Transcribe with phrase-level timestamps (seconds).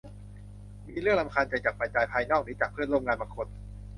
[0.87, 3.47] มีเรื่องรำคาญใจจากปัจจัยภายนอกหรือจากเพื่อนร่วมงานบางคน